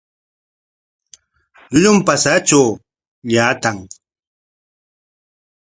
Llullum 1.71 1.97
patsatraw 2.05 2.67
llaatan. 3.31 3.77